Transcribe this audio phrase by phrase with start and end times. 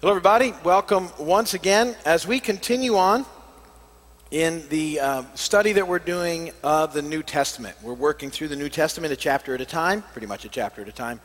[0.00, 0.54] Hello, everybody.
[0.62, 3.26] Welcome once again as we continue on
[4.30, 7.76] in the uh, study that we're doing of the New Testament.
[7.82, 10.82] We're working through the New Testament a chapter at a time, pretty much a chapter
[10.82, 11.20] at a time.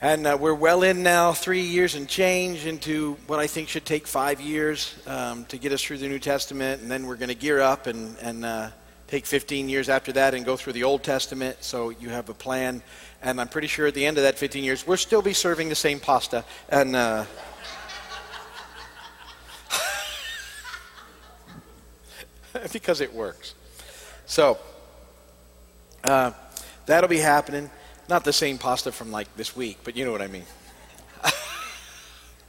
[0.00, 3.84] And uh, we're well in now, three years and change into what I think should
[3.84, 6.82] take five years um, to get us through the New Testament.
[6.82, 8.70] And then we're going to gear up and, and uh,
[9.06, 11.58] take 15 years after that and go through the Old Testament.
[11.62, 12.82] So you have a plan.
[13.22, 15.68] And I'm pretty sure at the end of that 15 years, we'll still be serving
[15.68, 16.44] the same pasta.
[16.68, 16.96] And.
[16.96, 17.24] Uh,
[22.72, 23.54] because it works.
[24.26, 24.58] So,
[26.04, 26.32] uh,
[26.86, 27.70] that'll be happening.
[28.08, 30.44] Not the same pasta from like this week, but you know what I mean.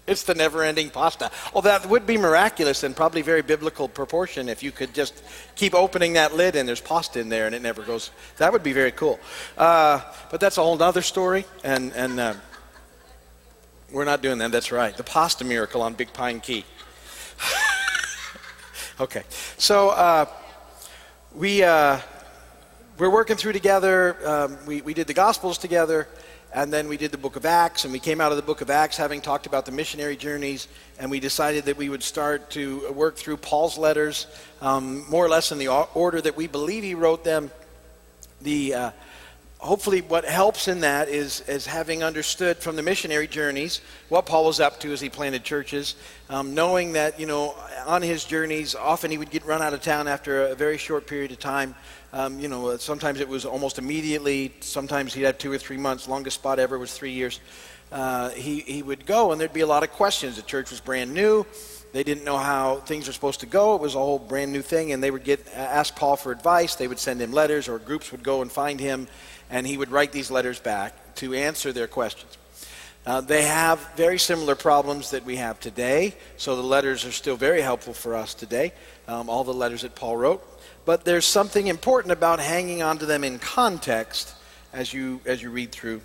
[0.08, 1.30] It's the never ending pasta.
[1.54, 5.22] Well, that would be miraculous and probably very biblical proportion if you could just
[5.56, 8.12] keep opening that lid and there's pasta in there and it never goes.
[8.38, 9.20] That would be very cool.
[9.58, 12.34] Uh, but that's a whole other story, and, and uh,
[13.92, 14.52] we're not doing that.
[14.52, 14.96] That's right.
[14.96, 16.66] The pasta miracle on Big Pine Key.
[19.00, 19.22] Okay.
[19.60, 20.26] So uh,
[21.36, 22.00] we, uh,
[22.98, 24.18] we're working through together.
[24.28, 26.08] Um, we, we did the Gospels together,
[26.54, 28.62] and then we did the book of Acts, and we came out of the book
[28.62, 30.68] of Acts having talked about the missionary journeys,
[31.00, 34.28] and we decided that we would start to work through Paul's letters,
[34.62, 37.52] um, more or less in the order that we believe he wrote them.
[38.42, 38.92] The uh,
[39.60, 44.46] hopefully what helps in that is, is having understood from the missionary journeys what paul
[44.46, 45.96] was up to as he planted churches
[46.30, 47.56] um, knowing that you know
[47.88, 51.08] on his journeys often he would get run out of town after a very short
[51.08, 51.74] period of time.
[52.14, 56.08] Um, you know sometimes it was almost immediately sometimes he'd have two or three months.
[56.08, 57.40] Longest spot ever was three years.
[57.90, 60.36] Uh, he, he would go and there'd be a lot of questions.
[60.36, 61.46] The church was brand new.
[61.94, 63.76] They didn't know how things were supposed to go.
[63.76, 66.76] It was a whole brand new thing, and they would get ask Paul for advice.
[66.76, 69.08] They would send him letters, or groups would go and find him
[69.50, 72.38] and he would write these letters back to answer their questions.
[73.06, 77.38] Uh, they have very similar problems that we have today, so the letters are still
[77.38, 78.74] very helpful for us today,
[79.08, 80.44] um, all the letters that Paul wrote.
[80.84, 84.34] But there's something important about hanging on to them in context
[84.74, 86.02] as you, as you read through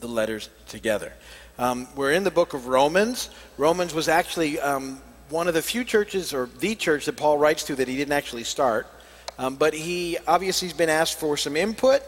[0.00, 1.12] the letters together.
[1.58, 3.30] Um, we're in the book of Romans.
[3.56, 7.62] Romans was actually um, one of the few churches, or the church that Paul writes
[7.64, 8.88] to, that he didn't actually start.
[9.38, 12.02] Um, but he obviously has been asked for some input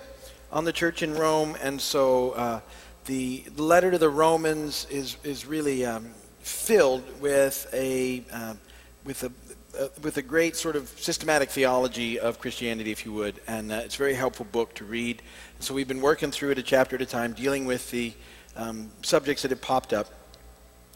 [0.54, 2.60] on the church in Rome, and so uh,
[3.06, 8.54] the letter to the Romans is is really um, filled with a uh,
[9.04, 9.32] with a
[9.76, 13.82] uh, with a great sort of systematic theology of Christianity, if you would, and uh,
[13.84, 15.22] it's a very helpful book to read.
[15.58, 18.12] So we've been working through it a chapter at a time, dealing with the
[18.54, 20.06] um, subjects that have popped up,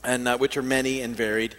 [0.04, 1.56] and uh, which are many and varied.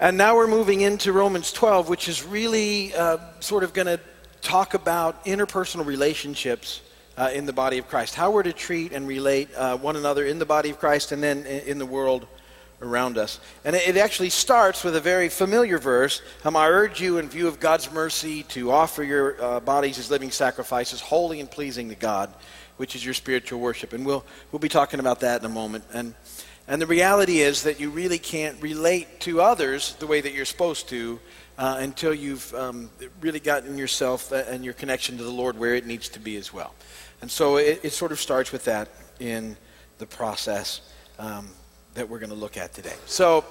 [0.00, 4.00] And now we're moving into Romans 12, which is really uh, sort of going to
[4.40, 6.80] talk about interpersonal relationships
[7.18, 10.24] uh, in the body of Christ, how we're to treat and relate uh, one another
[10.24, 12.26] in the body of Christ and then in, in the world
[12.80, 13.40] around us.
[13.64, 17.28] And it, it, actually starts with a very familiar verse um, I urge you, in
[17.28, 21.88] view of God's mercy, to offer your uh, bodies as living sacrifices, holy and pleasing
[21.88, 22.32] to God,
[22.76, 23.92] which is your spiritual worship.
[23.92, 25.84] And we'll, we'll be talking about that in a moment.
[25.92, 26.14] And,
[26.68, 30.44] and the reality is that you really can't relate to others the way that you're
[30.44, 31.18] supposed to.
[31.58, 32.88] Uh, until you've um,
[33.20, 36.52] really gotten yourself and your connection to the Lord where it needs to be as
[36.52, 36.72] well.
[37.20, 38.88] And so it, it sort of starts with that
[39.20, 39.56] in
[39.98, 40.80] the process
[41.18, 41.48] um,
[41.94, 42.94] that we're going to look at today.
[43.06, 43.44] So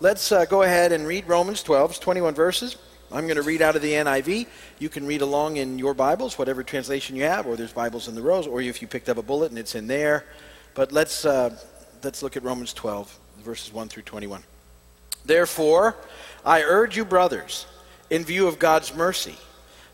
[0.00, 2.76] let's uh, go ahead and read Romans 12, 21 verses.
[3.12, 4.46] I'm going to read out of the NIV.
[4.78, 8.14] You can read along in your Bibles, whatever translation you have, or there's Bibles in
[8.14, 10.24] the rows, or if you picked up a bullet and it's in there.
[10.74, 11.56] But let's, uh,
[12.02, 14.42] let's look at Romans 12, verses 1 through 21.
[15.24, 15.96] Therefore,
[16.44, 17.66] I urge you, brothers,
[18.10, 19.36] in view of God's mercy,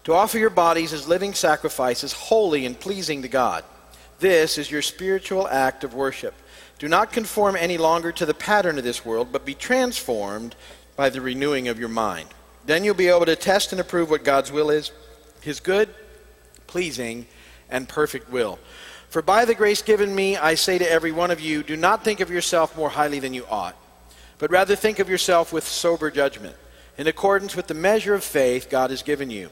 [0.09, 3.63] to offer your bodies as living sacrifices, holy and pleasing to God.
[4.21, 6.33] This is your spiritual act of worship.
[6.79, 10.57] Do not conform any longer to the pattern of this world, but be transformed
[10.97, 12.27] by the renewing of your mind.
[12.65, 14.93] Then you'll be able to test and approve what God's will is,
[15.43, 15.91] his good,
[16.67, 17.27] pleasing,
[17.69, 18.59] and perfect will.
[19.11, 22.03] For by the grace given me, I say to every one of you, do not
[22.03, 23.77] think of yourself more highly than you ought,
[24.39, 26.57] but rather think of yourself with sober judgment,
[26.97, 29.51] in accordance with the measure of faith God has given you.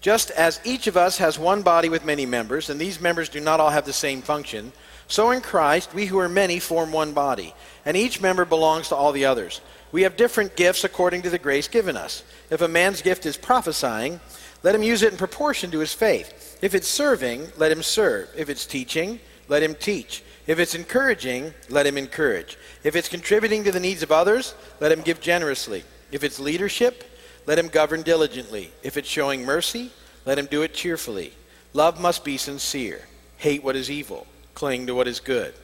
[0.00, 3.40] Just as each of us has one body with many members, and these members do
[3.40, 4.72] not all have the same function,
[5.08, 7.54] so in Christ we who are many form one body,
[7.84, 9.60] and each member belongs to all the others.
[9.92, 12.22] We have different gifts according to the grace given us.
[12.48, 14.20] If a man's gift is prophesying,
[14.62, 16.58] let him use it in proportion to his faith.
[16.62, 18.30] If it's serving, let him serve.
[18.36, 20.22] If it's teaching, let him teach.
[20.46, 22.56] If it's encouraging, let him encourage.
[22.84, 25.84] If it's contributing to the needs of others, let him give generously.
[26.12, 27.04] If it's leadership,
[27.46, 28.70] let him govern diligently.
[28.82, 29.90] If it's showing mercy,
[30.24, 31.32] let him do it cheerfully.
[31.72, 33.02] Love must be sincere.
[33.38, 34.26] Hate what is evil.
[34.54, 35.54] Cling to what is good.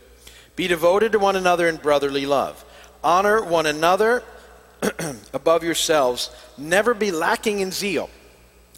[0.55, 2.65] Be devoted to one another in brotherly love.
[3.05, 4.23] Honor one another
[5.35, 6.31] above yourselves.
[6.57, 8.09] Never be lacking in zeal,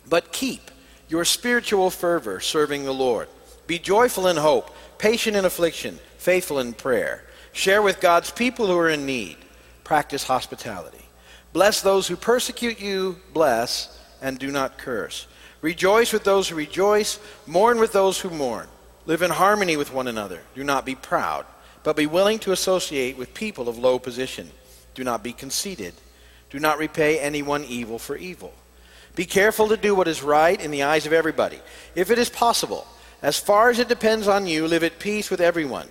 [0.09, 0.71] but keep
[1.09, 3.29] your spiritual fervor serving the Lord.
[3.67, 7.25] Be joyful in hope, patient in affliction, faithful in prayer.
[7.53, 9.37] Share with God's people who are in need.
[9.85, 11.08] Practice hospitality.
[11.59, 15.27] Bless those who persecute you, bless, and do not curse.
[15.61, 17.19] Rejoice with those who rejoice,
[17.49, 18.69] mourn with those who mourn.
[19.07, 20.41] Live in harmony with one another.
[20.55, 21.47] Do not be proud,
[21.83, 24.53] but be willing to associate with people of low position.
[24.95, 25.95] Do not be conceited.
[26.49, 28.55] Do not repay anyone evil for evil.
[29.17, 31.59] Be careful to do what is right in the eyes of everybody.
[31.97, 32.87] If it is possible,
[33.21, 35.89] as far as it depends on you, live at peace with everyone.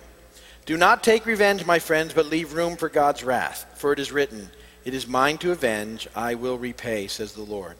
[0.64, 3.66] Do not take revenge, my friends, but leave room for God's wrath.
[3.76, 4.50] For it is written,
[4.88, 7.76] It is mine to avenge, I will repay, says the Lord.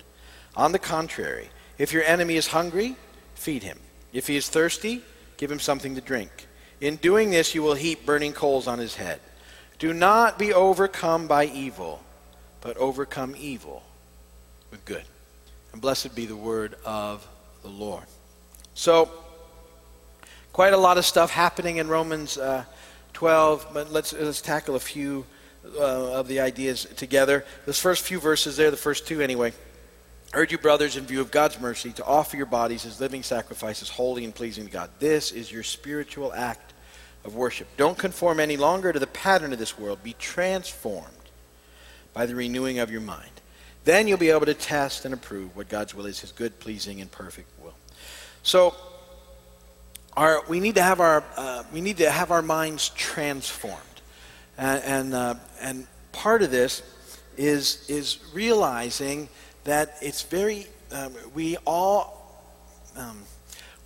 [0.54, 2.96] On the contrary, if your enemy is hungry,
[3.34, 3.78] feed him.
[4.12, 5.00] If he is thirsty,
[5.38, 6.46] give him something to drink.
[6.82, 9.20] In doing this, you will heap burning coals on his head.
[9.78, 12.02] Do not be overcome by evil,
[12.60, 13.82] but overcome evil
[14.70, 15.04] with good.
[15.72, 17.26] And blessed be the word of
[17.62, 18.04] the Lord.
[18.74, 19.08] So,
[20.52, 22.64] quite a lot of stuff happening in Romans uh,
[23.14, 25.24] 12, but let's, let's tackle a few
[25.64, 27.44] uh, of the ideas together.
[27.66, 29.52] Those first few verses there, the first two anyway.
[30.34, 33.88] Urge you, brothers, in view of God's mercy, to offer your bodies as living sacrifices,
[33.88, 34.90] holy and pleasing to God.
[34.98, 36.74] This is your spiritual act
[37.24, 37.66] of worship.
[37.76, 40.02] Don't conform any longer to the pattern of this world.
[40.02, 41.06] Be transformed
[42.12, 43.30] by the renewing of your mind.
[43.84, 47.00] Then you'll be able to test and approve what God's will is, his good, pleasing,
[47.00, 47.74] and perfect will.
[48.42, 48.74] So,
[50.14, 53.80] our, we, need to have our, uh, we need to have our minds transformed.
[54.58, 56.82] And, and, uh, and part of this
[57.36, 59.28] is, is realizing
[59.64, 62.42] that it's very, um, we all,
[62.96, 63.22] um,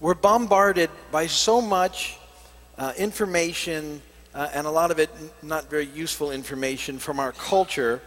[0.00, 2.16] we're bombarded by so much
[2.78, 4.00] uh, information,
[4.34, 5.10] uh, and a lot of it
[5.42, 8.00] not very useful information from our culture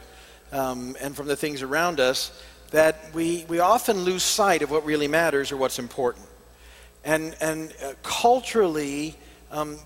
[0.52, 2.42] um, and from the things around us,
[2.72, 6.26] that we, we often lose sight of what really matters or what's important.
[7.04, 9.16] And, and uh, culturally,
[9.52, 9.78] um,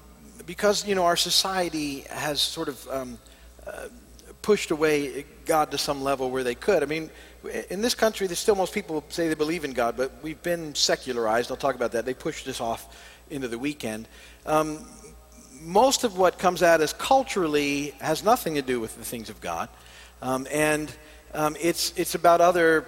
[0.50, 3.20] because you know our society has sort of um,
[3.68, 3.84] uh,
[4.42, 6.82] pushed away God to some level where they could.
[6.82, 7.12] I mean,
[7.70, 10.74] in this country, there's still most people say they believe in God, but we've been
[10.74, 11.52] secularized.
[11.52, 12.04] I'll talk about that.
[12.04, 12.98] They pushed us off
[13.30, 14.08] into the weekend.
[14.48, 14.88] Um,
[15.62, 19.40] most of what comes at us culturally has nothing to do with the things of
[19.42, 19.70] God,
[20.24, 20.92] um, and
[21.36, 22.88] um, it's it's about other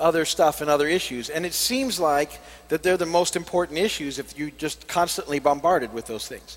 [0.00, 1.28] other stuff and other issues.
[1.28, 5.92] And it seems like that they're the most important issues if you just constantly bombarded
[5.92, 6.56] with those things.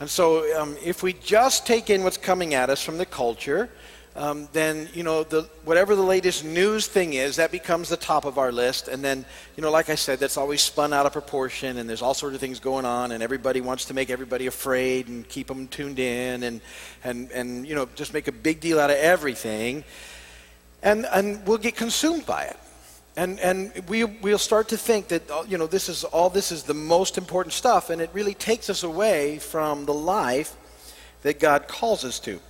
[0.00, 3.70] And so, um, if we just take in what's coming at us from the culture
[4.14, 8.26] um, then you know the, whatever the latest news thing is, that becomes the top
[8.26, 8.88] of our list.
[8.88, 9.24] And then
[9.56, 12.34] you know, like I said, that's always spun out of proportion, and there's all sorts
[12.34, 15.98] of things going on, and everybody wants to make everybody afraid and keep them tuned
[15.98, 16.60] in, and
[17.04, 19.82] and and you know, just make a big deal out of everything,
[20.82, 22.58] and and we'll get consumed by it.
[23.16, 26.50] And, and we, we'll start to think that uh, you know, this is, all this
[26.50, 30.56] is the most important stuff, and it really takes us away from the life
[31.22, 32.40] that God calls us to.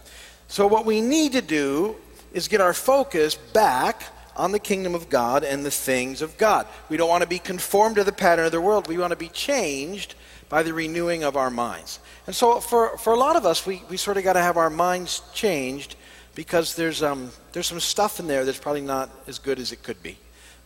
[0.47, 1.97] So, what we need to do
[2.33, 4.05] is get our focus back
[4.37, 6.67] on the kingdom of God and the things of God.
[6.89, 8.87] We don't want to be conformed to the pattern of the world.
[8.87, 10.15] We want to be changed
[10.49, 11.99] by the renewing of our minds.
[12.27, 14.57] And so, for, for a lot of us, we, we sort of got to have
[14.57, 15.97] our minds changed
[16.35, 19.83] because there's, um, there's some stuff in there that's probably not as good as it
[19.83, 20.19] could be.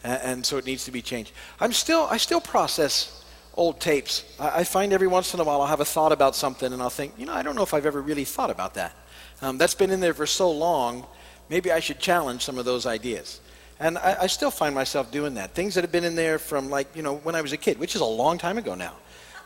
[0.07, 1.33] And, so it needs to be changed.
[1.59, 4.25] I'm still, I still process old tapes.
[4.39, 6.81] I, I find every once in a while I'll have a thought about something and
[6.81, 8.95] I'll think, you know, I don't know if I've ever really thought about that.
[9.43, 11.07] Um, that's been in there for so long,
[11.49, 13.41] maybe I should challenge some of those ideas.
[13.79, 15.55] And I, I, still find myself doing that.
[15.55, 17.79] Things that have been in there from like, you know, when I was a kid,
[17.79, 18.95] which is a long time ago now,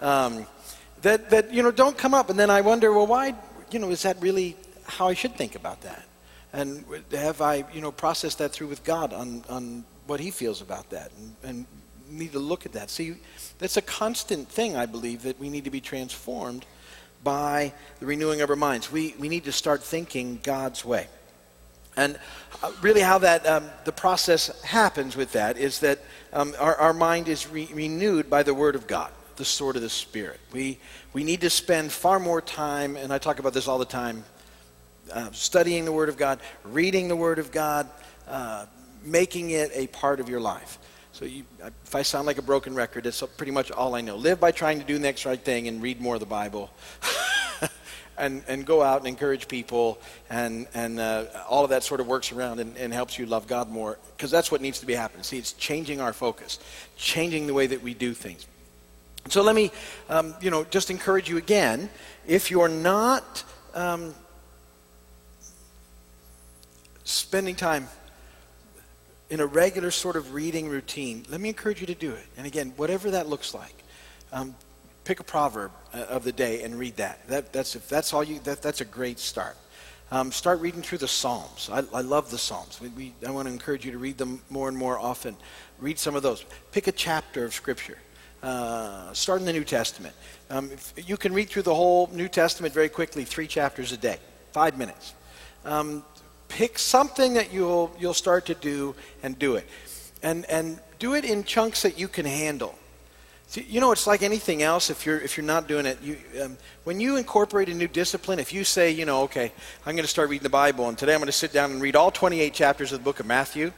[0.00, 0.47] um,
[1.02, 2.31] that, that, you know, don't come up.
[2.31, 3.35] And then I wonder, well, why,
[3.73, 6.05] you know, is that really how I should think about that?
[6.52, 10.61] And have I, you know, processed that through with God on, on what he feels
[10.61, 11.12] about that?
[11.17, 11.67] And, and
[12.11, 12.90] need to look at that.
[12.90, 13.14] See,
[13.61, 16.67] that's a constant thing, I believe, that we need to be transformed
[17.23, 18.90] by the renewing of our minds.
[18.90, 21.07] We, we need to start thinking God's way.
[21.97, 22.19] And
[22.61, 26.00] uh, really, how that um, the process happens with that is that
[26.33, 29.83] um, our, our mind is re- renewed by the Word of God, the sword of
[29.83, 30.40] the Spirit.
[30.52, 30.81] We,
[31.12, 34.25] we need to spend far more time, and I talk about this all the time,
[35.12, 37.88] uh, studying the Word of God, reading the Word of God,
[38.26, 38.67] uh,
[39.04, 40.78] making it a part of your life.
[41.12, 41.45] So you,
[41.85, 44.16] if I sound like a broken record, that's pretty much all I know.
[44.16, 46.71] Live by trying to do the next right thing and read more of the Bible.
[48.21, 52.07] and, and go out and encourage people, and, and uh, all of that sort of
[52.07, 54.95] works around and, and helps you love God more, because that's what needs to be
[54.95, 55.23] happening.
[55.23, 56.59] See, it's changing our focus,
[56.97, 58.47] changing the way that we do things.
[59.28, 59.73] So let me,
[60.09, 61.88] um, you know, just encourage you again.
[62.26, 63.42] If you're not
[63.75, 64.14] um,
[67.04, 67.88] spending time
[69.30, 72.26] in a regular sort of reading routine, let me encourage you to do it.
[72.37, 73.75] And again, whatever that looks like,
[74.32, 74.54] um,
[75.04, 77.26] pick a proverb uh, of the day and read that.
[77.28, 78.40] that that's if that's all you.
[78.40, 79.56] That, that's a great start.
[80.12, 81.70] Um, start reading through the Psalms.
[81.72, 82.80] I, I love the Psalms.
[82.80, 85.37] We, we, I want to encourage you to read them more and more often.
[85.78, 86.44] Read some of those.
[86.72, 87.99] Pick a chapter of Scripture.
[88.42, 90.14] Uh, start in the New Testament.
[90.49, 94.18] Um, you can read through the whole New Testament very quickly, three chapters a day,
[94.50, 95.14] five minutes.
[95.64, 96.02] Um,
[96.50, 99.66] pick something that you'll you'll start to do and do it,
[100.23, 102.75] and and do it in chunks that you can handle.
[103.47, 104.90] See, you know, it's like anything else.
[104.90, 108.38] If you're if you're not doing it, you, um, when you incorporate a new discipline,
[108.38, 109.52] if you say, you know, okay,
[109.87, 111.80] I'm going to start reading the Bible, and today I'm going to sit down and
[111.80, 113.73] read all 28 chapters of the book of Matthew,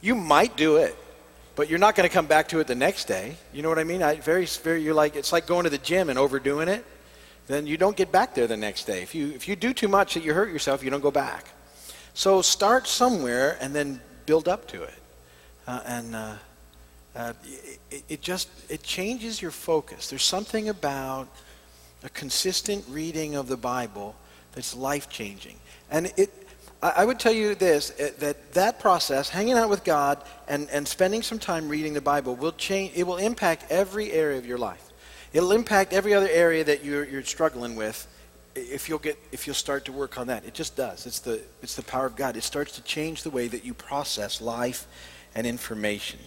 [0.00, 0.96] you might do it,
[1.56, 3.36] but you're not going to come back to it the next day.
[3.52, 4.02] You know what I mean?
[4.02, 4.82] I, very, very.
[4.82, 6.84] You're like it's like going to the gym and overdoing it.
[7.46, 9.02] Then you don't get back there the next day.
[9.02, 11.46] If you if you do too much that you hurt yourself, you don't go back.
[12.18, 14.98] So start somewhere and then build up to it,
[15.68, 16.16] uh, and.
[16.16, 16.34] Uh,
[17.16, 17.32] uh,
[17.90, 20.10] it, it just it changes your focus.
[20.10, 21.26] There's something about
[22.04, 24.14] a consistent reading of the Bible
[24.52, 25.56] that's life changing,
[25.90, 26.30] and it.
[26.82, 30.86] I would tell you this uh, that that process, hanging out with God and, and
[30.86, 32.92] spending some time reading the Bible, will change.
[32.94, 34.92] It will impact every area of your life.
[35.32, 38.06] It'll impact every other area that you're, you're struggling with.
[38.60, 41.06] If you'll get, if you'll start to work on that, it just does.
[41.06, 42.36] It's the, it's the power of God.
[42.36, 44.86] It starts to change the way that you process life
[45.34, 46.18] and information.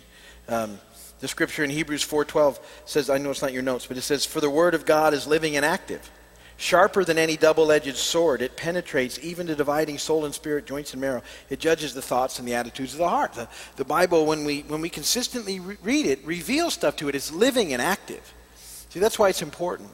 [0.47, 0.79] Um,
[1.19, 4.25] the scripture in Hebrews 4:12 says, I know it's not your notes, but it says,
[4.25, 6.09] "For the word of God is living and active,
[6.57, 8.41] sharper than any double-edged sword.
[8.41, 11.21] It penetrates even to dividing soul and spirit, joints and marrow.
[11.49, 14.61] It judges the thoughts and the attitudes of the heart." The, the Bible, when we
[14.61, 17.15] when we consistently re- read it, reveals stuff to it.
[17.15, 18.33] It's living and active.
[18.89, 19.89] See, that's why it's important.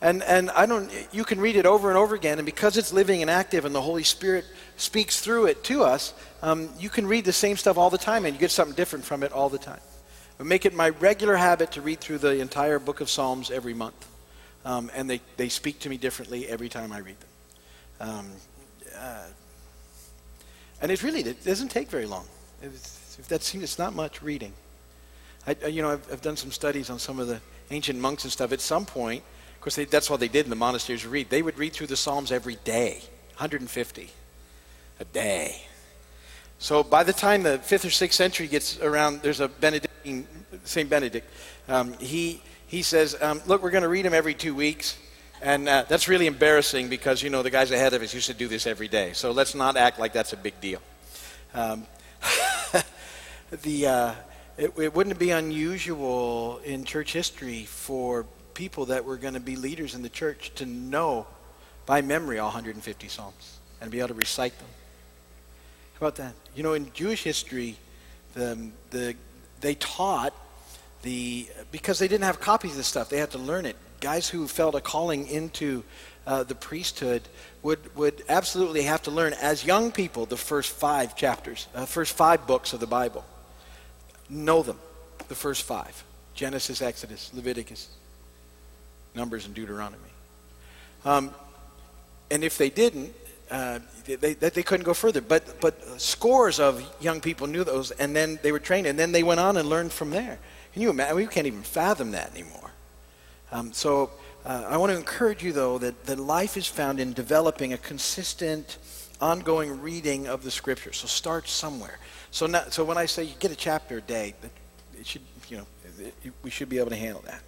[0.00, 0.90] And and I don't.
[1.12, 3.74] You can read it over and over again, and because it's living and active, and
[3.74, 4.44] the Holy Spirit
[4.76, 8.24] speaks through it to us, um, you can read the same stuff all the time,
[8.24, 9.80] and you get something different from it all the time.
[10.38, 13.74] I make it my regular habit to read through the entire book of Psalms every
[13.74, 14.06] month.
[14.64, 18.08] Um, and they, they speak to me differently every time I read them.
[18.08, 18.26] Um,
[18.96, 19.24] uh,
[20.80, 22.26] and it really it doesn't take very long.
[22.62, 24.52] It's, that seems, it's not much reading.
[25.46, 27.40] I, you know, I've, I've, done some studies on some of the
[27.70, 28.52] ancient monks and stuff.
[28.52, 29.24] At some point,
[29.68, 31.06] course, they, that's what they did in the monasteries.
[31.06, 31.28] Read.
[31.28, 33.02] They would read through the Psalms every day,
[33.36, 34.08] 150
[35.00, 35.60] a day.
[36.58, 40.26] So by the time the fifth or sixth century gets around, there's a Benedictine,
[40.64, 41.28] Saint Benedict.
[41.68, 44.96] Um, he he says, um, "Look, we're going to read them every two weeks."
[45.42, 48.34] And uh, that's really embarrassing because, you know, the guys ahead of us used to
[48.34, 49.12] do this every day.
[49.12, 50.80] So let's not act like that's a big deal.
[51.52, 51.86] Um,
[53.62, 54.14] the, uh,
[54.56, 58.26] it, it, wouldn't be unusual in church history for
[58.58, 61.28] people that were going to be leaders in the church to know
[61.86, 64.66] by memory all 150 Psalms and be able to recite them.
[65.94, 66.32] How about that?
[66.56, 67.76] You know, in Jewish history,
[68.34, 68.58] the,
[68.90, 69.14] the,
[69.60, 70.34] they taught
[71.02, 73.76] the, because they didn't have copies of this stuff, they had to learn it.
[74.00, 75.84] Guys who felt a calling into
[76.26, 77.22] uh, the priesthood
[77.62, 82.12] would, would absolutely have to learn as young people the first five chapters, uh, first
[82.16, 83.24] five books of the Bible.
[84.28, 84.80] Know them,
[85.28, 86.02] the first five
[86.34, 87.88] Genesis, Exodus, Leviticus,
[89.18, 90.12] Numbers, and Deuteronomy.
[91.04, 91.34] Um,
[92.30, 93.12] and if they didn't,
[93.50, 95.20] uh, they, they, couldn't go further.
[95.20, 99.12] But, but scores of young people knew those, and then they were trained, and then
[99.12, 100.38] they went on and learned from there.
[100.72, 101.16] Can you imagine?
[101.16, 102.70] We can't even fathom that anymore.
[103.50, 104.10] Um, so
[104.44, 107.78] uh, I want to encourage you, though, that, that life is found in developing a
[107.78, 108.78] consistent,
[109.20, 110.92] ongoing reading of the Scripture.
[110.92, 111.98] So start somewhere.
[112.30, 114.34] So, not, so when I say you get a chapter a day,
[114.98, 115.66] it should, you know,
[115.98, 117.42] it, we should be able to handle that.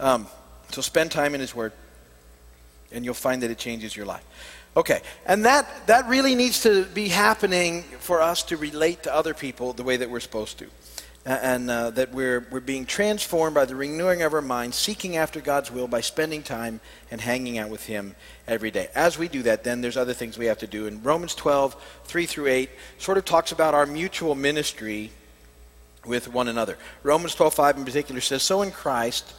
[0.00, 0.26] Um,
[0.70, 1.72] so spend time in His Word,
[2.92, 4.24] and you'll find that it changes your life.
[4.76, 9.32] Okay, and that, that really needs to be happening for us to relate to other
[9.32, 10.66] people the way that we're supposed to.
[11.24, 15.40] And uh, that we're, we're being transformed by the renewing of our minds, seeking after
[15.40, 16.80] God's will by spending time
[17.10, 18.14] and hanging out with Him
[18.46, 18.88] every day.
[18.94, 20.86] As we do that, then there's other things we have to do.
[20.86, 25.10] And Romans 12, 3 through 8, sort of talks about our mutual ministry
[26.04, 26.78] with one another.
[27.02, 29.34] Romans 12, 5 in particular says, So in Christ,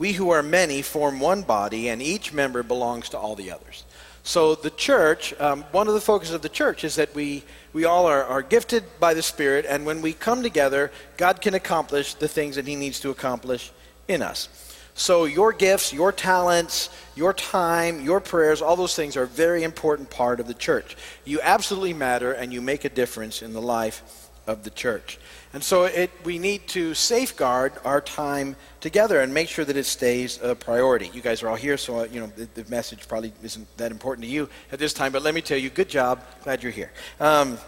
[0.00, 3.84] we who are many form one body, and each member belongs to all the others.
[4.22, 7.84] So the church, um, one of the focuses of the church is that we, we
[7.84, 12.14] all are, are gifted by the Spirit, and when we come together, God can accomplish
[12.14, 13.72] the things that He needs to accomplish
[14.08, 14.48] in us.
[14.94, 19.64] So your gifts, your talents, your time, your prayers, all those things are a very
[19.64, 20.96] important part of the church.
[21.26, 25.18] You absolutely matter, and you make a difference in the life of the church.
[25.52, 29.84] And so it, we need to safeguard our time together and make sure that it
[29.84, 31.10] stays a priority.
[31.12, 33.90] You guys are all here, so uh, you know the, the, message probably isn't that
[33.90, 35.10] important to you at this time.
[35.10, 36.22] But let me tell you, good job.
[36.44, 36.92] Glad you're here.
[37.18, 37.58] Um,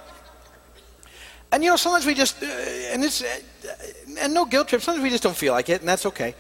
[1.51, 3.41] and you know, sometimes we just, uh, and it's, uh,
[4.21, 4.81] and no guilt trip.
[4.81, 6.37] Sometimes we just don't feel like it, and that's okay.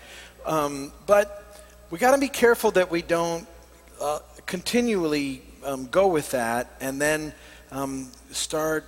[0.46, 1.42] Um, but
[1.90, 3.46] we got to be careful that we don't
[4.00, 7.32] uh, continually um, go with that and then
[7.70, 8.86] um, start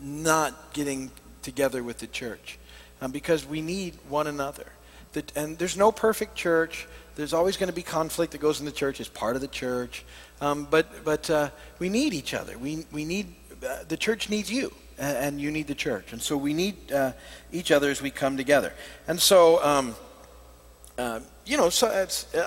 [0.00, 1.10] not getting
[1.42, 2.58] together with the church
[3.00, 4.66] um, because we need one another.
[5.12, 6.86] The, and there's no perfect church.
[7.16, 9.00] There's always going to be conflict that goes in the church.
[9.00, 10.04] It's part of the church.
[10.40, 12.56] Um, but but uh, we need each other.
[12.56, 13.34] We, we need,
[13.66, 16.12] uh, the church needs you, and, and, you need the church.
[16.12, 17.12] And so we need uh,
[17.52, 18.72] each other as we come together.
[19.06, 19.94] And so, um,
[20.98, 21.88] uh, you know, so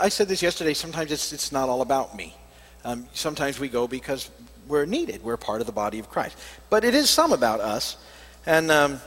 [0.01, 2.35] I said this yesterday, sometimes it's, it's not all about me.
[2.83, 4.29] Um, sometimes we go because
[4.67, 5.23] we're needed.
[5.23, 6.37] We're part of the body of Christ.
[6.69, 7.97] But it is some about us.
[8.45, 9.01] And um,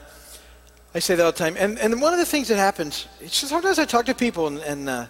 [0.95, 1.57] I say that all the time.
[1.59, 4.59] And, and one of the things that happens, it's sometimes I talk to people, and,
[4.59, 5.07] and uh,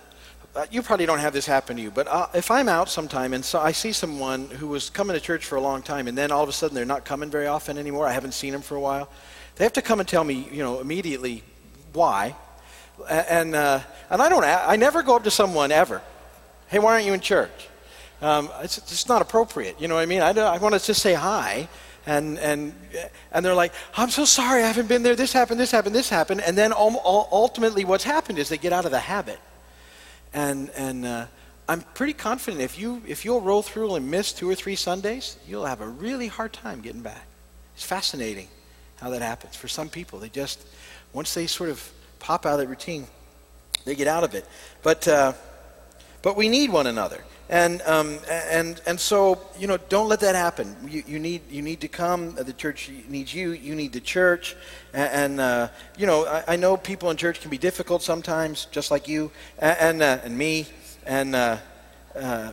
[0.54, 3.32] uh, you probably don't have this happen to you, but uh, if I'm out sometime
[3.32, 6.18] and so I see someone who was coming to church for a long time, and
[6.18, 8.62] then all of a sudden they're not coming very often anymore, I haven't seen them
[8.62, 9.08] for a while,
[9.56, 11.42] they have to come and tell me, you know, immediately
[11.92, 12.34] why.
[13.08, 13.80] And, uh,
[14.10, 16.02] and I don't, I never go up to someone ever,
[16.66, 17.68] hey, why aren't you in church?
[18.20, 19.80] Um, it's just not appropriate.
[19.80, 20.22] You know what I mean?
[20.22, 21.68] I, I want to just say hi
[22.08, 22.72] and and
[23.32, 25.14] and they're like, "I'm so sorry, I haven't been there.
[25.14, 28.86] This happened, this happened, this happened." And then ultimately, what's happened is they get out
[28.86, 29.38] of the habit,
[30.32, 31.26] and and uh,
[31.68, 35.36] I'm pretty confident if you if you'll roll through and miss two or three Sundays,
[35.46, 37.26] you'll have a really hard time getting back.
[37.74, 38.48] It's fascinating
[39.00, 40.18] how that happens for some people.
[40.18, 40.66] They just
[41.12, 43.06] once they sort of pop out of that routine,
[43.84, 44.46] they get out of it.
[44.82, 45.34] But uh,
[46.22, 47.22] but we need one another.
[47.50, 50.76] And, um, and, and so, you know, don't let that happen.
[50.86, 52.34] You, you, need, you need to come.
[52.34, 53.52] The church needs you.
[53.52, 54.54] You need the church.
[54.92, 58.66] And, and uh, you know, I, I, know people in church can be difficult sometimes,
[58.66, 60.66] just like you and, and, uh, and me.
[61.06, 61.56] And, uh,
[62.14, 62.52] uh,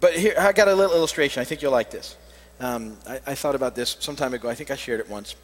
[0.00, 1.40] but here, I got a little illustration.
[1.40, 2.16] I think you'll like this.
[2.60, 4.48] Um, I, I thought about this some time ago.
[4.48, 5.36] I think I shared it once.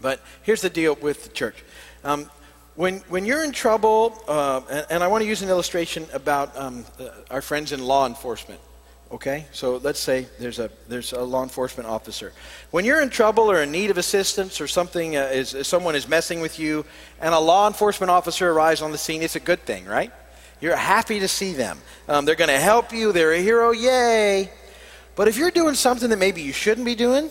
[0.00, 1.64] But here's the deal with the church.
[2.04, 2.30] Um,
[2.76, 6.56] when, when you're in trouble, uh, and, and, I want to use an illustration about
[6.56, 8.60] um, uh, our friends in law enforcement.
[9.10, 12.32] Okay, so let's say there's a there's a law enforcement officer.
[12.72, 16.08] When you're in trouble or in need of assistance or something uh, is someone is
[16.08, 16.84] messing with you,
[17.20, 20.12] and a law enforcement officer arrives on the scene, it's a good thing, right?
[20.60, 21.78] You're happy to see them.
[22.08, 23.12] Um, they're going to help you.
[23.12, 24.50] They're a hero, yay!
[25.14, 27.30] But if you're doing something that maybe you shouldn't be doing,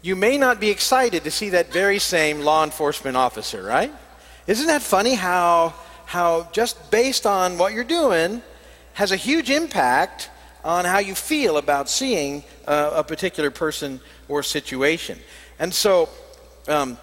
[0.00, 3.92] you may not be excited to see that very same law enforcement officer, right?
[4.46, 8.42] Isn't that funny how, how just based on what you're doing
[8.92, 10.30] has a huge impact
[10.62, 15.18] on how you feel about seeing uh, a particular person or situation?
[15.58, 16.08] And so
[16.68, 16.98] um,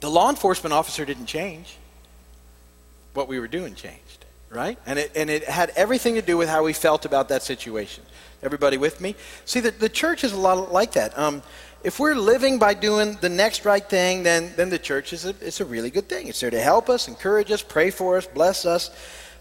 [0.00, 1.76] the law enforcement officer didn't change.
[3.14, 4.78] What we were doing changed, right?
[4.86, 8.04] And it, and it had everything to do with how we felt about that situation.
[8.42, 9.14] Everybody with me?
[9.44, 11.16] See, the, the church is a lot like that.
[11.18, 11.42] Um,
[11.84, 15.34] if we're living by doing the next right thing, then, then the church is a,
[15.40, 16.28] it's a really good thing.
[16.28, 18.90] It's there to help us, encourage us, pray for us, bless us.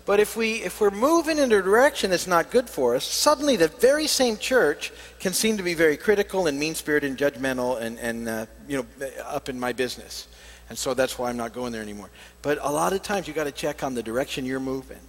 [0.05, 3.55] But if, we, if we're moving in a direction that's not good for us, suddenly
[3.55, 7.99] the very same church can seem to be very critical and mean-spirited and judgmental and,
[7.99, 10.27] and uh, you know, up in my business.
[10.69, 12.09] And so that's why I'm not going there anymore.
[12.41, 15.01] But a lot of times you got to check on the direction you're moving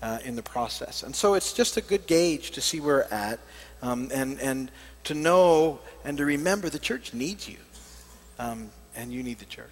[0.00, 1.02] uh, in the process.
[1.02, 3.40] And so it's just a good gauge to see where we're at
[3.82, 4.70] um, and, and
[5.04, 7.58] to know and to remember the church needs you,
[8.38, 9.66] um, and you need the church.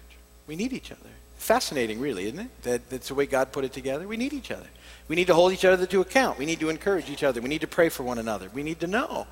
[0.47, 1.09] We need each other.
[1.37, 2.61] Fascinating, really, isn't it?
[2.63, 4.07] That, that's the way God put it together.
[4.07, 4.67] We need each other.
[5.07, 6.37] We need to hold each other to account.
[6.37, 7.41] We need to encourage each other.
[7.41, 8.49] We need to pray for one another.
[8.53, 9.27] We need to know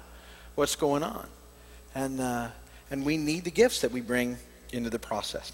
[0.55, 1.27] what's going on.
[1.93, 2.47] And, uh,
[2.91, 4.38] and we need the gifts that we bring
[4.71, 5.51] into the process.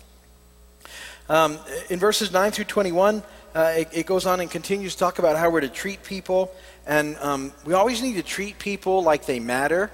[1.29, 1.57] Um,
[1.89, 3.23] in verses 9 through 21,
[3.53, 6.51] uh, it, it, goes on and continues to talk about how we're to treat people.
[6.85, 9.91] And um, we always need to treat people like they matter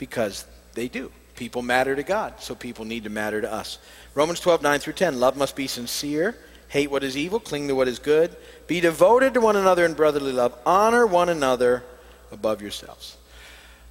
[0.00, 1.12] because they do.
[1.36, 3.78] People matter to God, so people need to matter to us.
[4.14, 5.20] Romans 12, 9 through 10.
[5.20, 6.36] Love must be sincere.
[6.68, 7.38] Hate what is evil.
[7.38, 8.34] Cling to what is good.
[8.66, 10.58] Be devoted to one another in brotherly love.
[10.66, 11.84] Honor one another
[12.32, 13.16] above yourselves.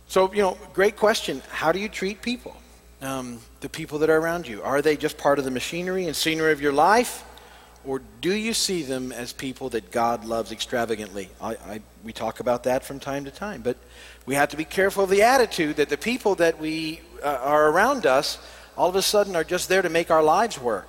[0.07, 1.41] So, you know, great question.
[1.49, 2.57] How do you treat people?
[3.01, 4.61] Um, the people that are around you?
[4.61, 7.23] Are they just part of the machinery and scenery of your life?
[7.89, 11.27] Or do you see them as people that God loves extravagantly?
[11.41, 13.63] I, I, we talk about that from time to time.
[13.63, 13.77] But
[14.27, 17.71] we have to be careful of the attitude that the people that we uh, are
[17.71, 18.37] around us
[18.77, 20.87] all of a sudden are just there to make our lives work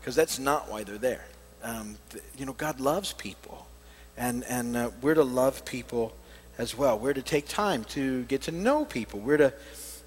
[0.00, 1.24] because that's not why they're there.
[1.62, 1.96] Um,
[2.36, 3.68] you know, God loves people,
[4.16, 6.12] and and uh, we're to love people
[6.58, 6.98] as well.
[6.98, 9.20] We're to take time to get to know people.
[9.20, 9.52] We're to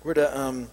[0.04, 0.68] we're to um,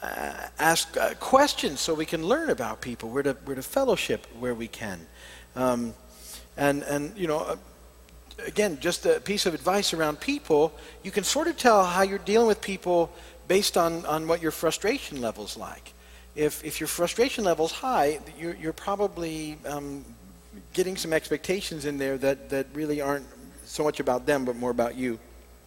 [0.00, 3.08] uh, ask uh, questions so we can learn about people.
[3.08, 5.06] We're to, we're to fellowship where we can.
[5.56, 5.94] Um,
[6.56, 7.56] and, and, you know, uh,
[8.46, 12.18] again, just a piece of advice around people, you can sort of tell how you're
[12.18, 13.10] dealing with people
[13.48, 15.92] based on, on what your frustration level's like.
[16.36, 20.04] If, if your frustration level's high, you're, you're probably um,
[20.72, 23.26] getting some expectations in there that, that really aren't
[23.64, 25.18] so much about them, but more about you.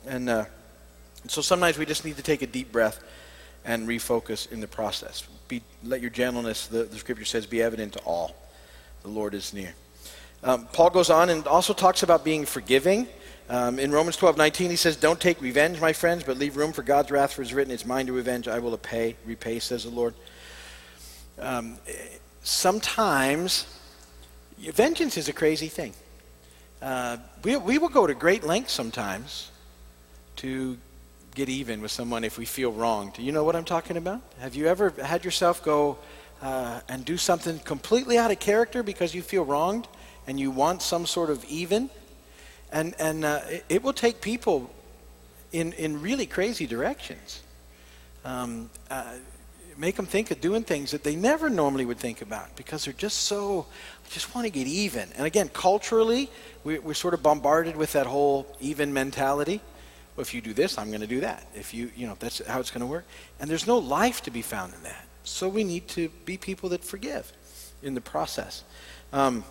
[0.06, 0.46] And uh,
[1.28, 3.04] so sometimes we just need to take a deep breath
[3.66, 5.28] and refocus in the process.
[5.48, 8.36] Be, let your gentleness, the, the scripture says, be evident to all.
[9.04, 9.74] The Lord is near.
[10.44, 13.08] Um, Paul goes on and also talks about being forgiving.
[13.50, 16.74] Um, in Romans 12, 19, he says, Don't take revenge, my friends, but leave room
[16.74, 19.60] for God's wrath, for it is written, It's mine to revenge, I will repay, repay
[19.60, 20.14] says the Lord.
[21.40, 21.78] Um,
[22.42, 23.66] sometimes,
[24.60, 25.94] vengeance is a crazy thing.
[26.82, 29.52] Uh, we, we will go to great lengths sometimes
[30.38, 30.78] to
[31.34, 33.14] get even with someone if we feel wronged.
[33.14, 34.22] Do you know what I'm talking about?
[34.40, 35.98] Have you ever had yourself go
[36.42, 39.88] uh, and do something completely out of character because you feel wronged
[40.28, 41.90] and you want some sort of even?
[42.72, 44.70] And, and uh, it, it, will take people
[45.52, 47.42] in, in really crazy directions.
[48.26, 49.14] Um, uh,
[49.78, 52.94] make them think of doing things that they never normally would think about because they're
[52.94, 53.66] just so,
[54.06, 55.10] I just want to get even.
[55.18, 56.30] And again, culturally,
[56.64, 59.62] we, we're sort of bombarded with that whole even mentality
[60.16, 61.48] well, if you do this, I'm going to do that.
[61.56, 63.06] If you, you know, that's how it's going to work.
[63.40, 65.08] And there's no life to be found in that.
[65.24, 67.32] So we need to be people that forgive
[67.82, 68.64] in the process.
[69.12, 69.44] Um,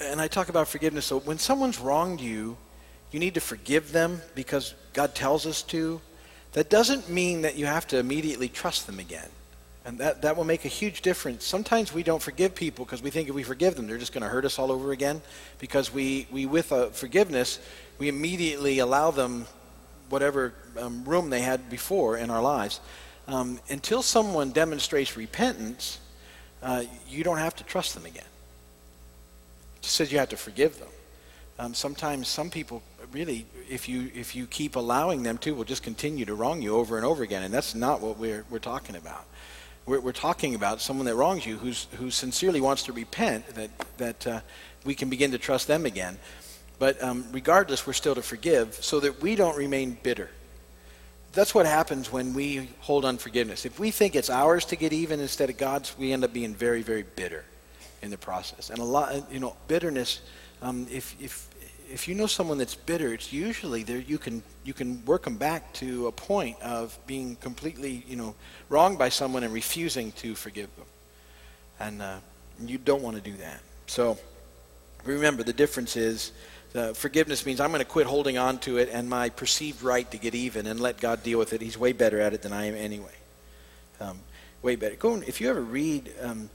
[0.00, 1.06] and I talk about forgiveness.
[1.06, 2.56] So when someone's wronged you,
[3.10, 6.00] you need to forgive them because God tells us to.
[6.52, 9.28] That doesn't mean that you have to immediately trust them again.
[9.88, 11.46] And that, that will make a huge difference.
[11.46, 14.22] Sometimes we don't forgive people because we think if we forgive them, they're just going
[14.22, 15.22] to hurt us all over again.
[15.60, 17.58] Because we, we with a forgiveness,
[17.98, 19.46] we immediately allow them
[20.10, 22.80] whatever um, room they had before in our lives.
[23.28, 26.00] Um, until someone demonstrates repentance,
[26.62, 28.24] uh, you don't have to trust them again.
[29.76, 30.88] It just says you have to forgive them.
[31.58, 35.82] Um, sometimes some people really, if you if you keep allowing them to, will just
[35.82, 38.94] continue to wrong you over and over again, and that's not what we're we're talking
[38.94, 39.24] about.
[39.88, 43.70] We're, we're talking about someone that wrongs you, who's who sincerely wants to repent, that
[43.96, 44.40] that uh,
[44.84, 46.18] we can begin to trust them again.
[46.78, 50.28] But um, regardless, we're still to forgive so that we don't remain bitter.
[51.32, 53.64] That's what happens when we hold unforgiveness.
[53.64, 56.54] If we think it's ours to get even instead of God's, we end up being
[56.54, 57.44] very, very bitter
[58.02, 58.70] in the process.
[58.70, 60.20] And a lot, you know, bitterness.
[60.60, 61.48] Um, if if
[61.90, 63.98] if you know someone that's bitter, it's usually there.
[63.98, 68.34] You can you can work them back to a point of being completely, you know,
[68.68, 70.86] wronged by someone and refusing to forgive them.
[71.80, 72.18] And uh,
[72.60, 73.60] you don't want to do that.
[73.86, 74.18] So
[75.04, 76.32] remember, the difference is
[76.74, 80.08] uh, forgiveness means I'm going to quit holding on to it and my perceived right
[80.10, 81.62] to get even and let God deal with it.
[81.62, 83.14] He's way better at it than I am anyway.
[84.00, 84.18] Um,
[84.62, 84.96] way better.
[84.96, 86.50] Go if you ever read um,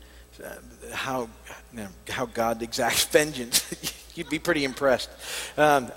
[0.91, 1.29] how
[1.71, 5.09] you know, how God exacts vengeance, you'd be pretty impressed.
[5.57, 5.91] Um,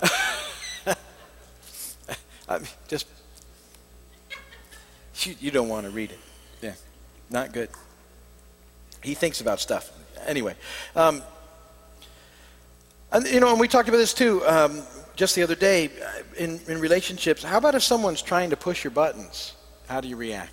[2.49, 3.07] I mean, just
[5.21, 6.19] you, you don't want to read it.
[6.61, 6.73] Yeah,
[7.29, 7.69] not good.
[9.03, 9.91] He thinks about stuff
[10.25, 10.55] anyway.
[10.95, 11.21] Um,
[13.11, 14.81] and, you know, and we talked about this too um,
[15.15, 17.43] just the other day uh, in, in relationships.
[17.43, 19.53] How about if someone's trying to push your buttons?
[19.87, 20.51] How do you react?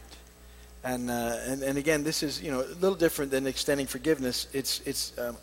[0.85, 4.49] And, uh, and, and again, this is, you know, a little different than extending forgiveness.
[4.53, 5.37] It's, it's um,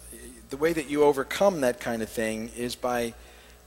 [0.51, 3.15] the way that you overcome that kind of thing is by,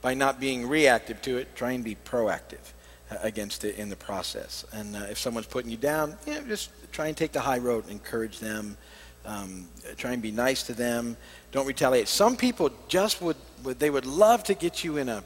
[0.01, 2.71] by not being reactive to it, trying to be proactive
[3.11, 4.63] uh, against it in the process.
[4.71, 7.57] And uh, if someone's putting you down, you know, just try and take the high
[7.57, 8.77] road and encourage them.
[9.25, 11.17] Um, try and be nice to them.
[11.51, 12.07] Don't retaliate.
[12.07, 15.23] Some people just would, would they would love to get you in a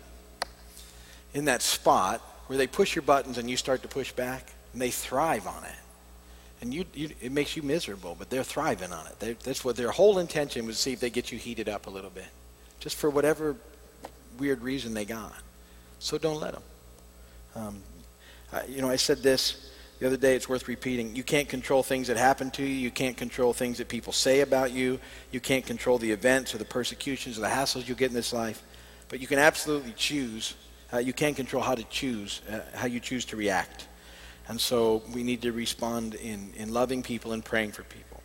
[1.34, 4.82] in that spot where they push your buttons and you start to push back, and
[4.82, 5.76] they thrive on it.
[6.62, 9.20] And you, you it makes you miserable, but they're thriving on it.
[9.20, 11.88] They're, that's what their whole intention was to see if they get you heated up
[11.88, 12.28] a little bit,
[12.80, 13.56] just for whatever
[14.38, 15.36] weird reason they got.
[16.00, 16.64] So don't let them.
[17.56, 17.84] Um,
[18.52, 19.70] I, you know, I said this
[20.00, 21.14] the other day, it's worth repeating.
[21.14, 22.74] You can't control things that happen to you.
[22.74, 24.98] You can't control things that people say about you.
[25.32, 28.32] You can't control the events or the persecutions or the hassles you get in this
[28.32, 28.64] life.
[29.10, 30.56] But you can absolutely choose.
[30.94, 33.88] Uh, you can control how to choose, uh, how you choose to react.
[34.50, 38.22] And so we need to respond in, in loving people and praying for people.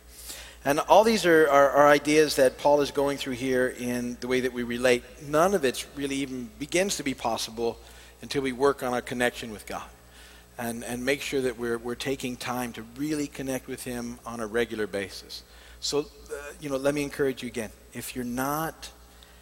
[0.65, 4.27] And all these are, are, are ideas that Paul is going through here in the
[4.27, 5.03] way that we relate.
[5.27, 7.77] None of it really even begins to be possible
[8.23, 9.87] until we work on our connection with God
[10.57, 14.39] and, and make sure that we're, we're taking time to really connect with Him on
[14.39, 15.43] a regular basis.
[15.79, 17.69] So, uh, you know, let me encourage you again.
[17.93, 18.89] If you're not,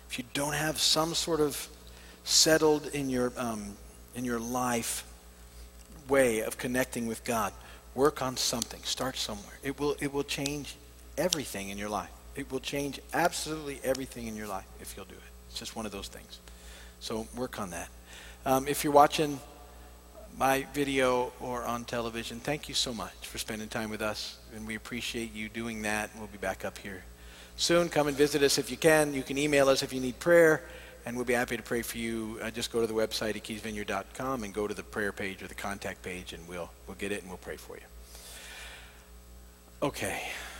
[0.09, 1.69] if you don't have some sort of
[2.25, 3.77] settled in your, um,
[4.15, 5.05] in your life
[6.07, 7.53] way of connecting with God.
[7.95, 8.81] Work on something.
[8.83, 9.59] Start somewhere.
[9.63, 10.75] It will, it will change
[11.17, 12.09] everything in your life.
[12.35, 15.31] It will change absolutely everything in your life if you'll do it.
[15.49, 16.39] It's just one of those things.
[16.99, 17.89] So work on that.
[18.45, 19.39] Um, if you're watching
[20.37, 24.37] my video or on television, thank you so much for spending time with us.
[24.55, 26.09] And we appreciate you doing that.
[26.17, 27.03] We'll be back up here
[27.55, 27.89] soon.
[27.89, 29.13] Come and visit us if you can.
[29.13, 30.63] You can email us if you need prayer,
[31.05, 32.39] and we'll be happy to pray for you.
[32.41, 35.47] Uh, just go to the website at keysvineyard.com and go to the prayer page or
[35.47, 37.83] the contact page, and we'll, we'll get it and we'll pray for you.
[39.81, 40.21] Okay.